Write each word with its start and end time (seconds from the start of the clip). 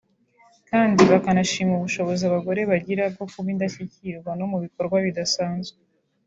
kandi 0.69 1.01
bakanashima 1.11 1.73
ubushobozi 1.75 2.21
abagore 2.25 2.61
bagira 2.71 3.03
bwo 3.13 3.25
kuba 3.31 3.47
indashyikirwa 3.53 4.31
no 4.39 4.45
mu 4.51 4.57
bikorwa 4.63 4.95
bidasanzwe 5.05 5.79